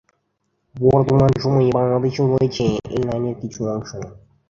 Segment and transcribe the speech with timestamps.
[0.75, 2.65] বর্তমান সময়ে বাংলাদেশে রয়েছে
[2.89, 3.91] এই লাইনের কিছু অংশ।